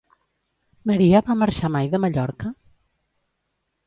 [0.91, 2.49] Maria va marxar mai de Mallorca?